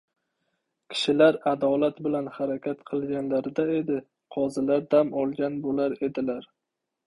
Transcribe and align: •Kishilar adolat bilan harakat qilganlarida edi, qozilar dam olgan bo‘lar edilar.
•Kishilar 0.93 1.37
adolat 1.51 1.99
bilan 2.07 2.31
harakat 2.39 2.81
qilganlarida 2.89 3.69
edi, 3.77 4.01
qozilar 4.39 4.91
dam 4.97 5.15
olgan 5.25 5.63
bo‘lar 5.69 5.99
edilar. 6.13 6.53